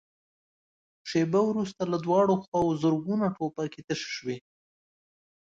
[1.09, 4.37] شېبه وروسته له دواړو خواوو زرګونه ټوپکې تشې شوې.